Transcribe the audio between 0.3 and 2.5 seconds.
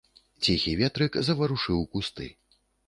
Ціхі ветрык заварушыў кусты.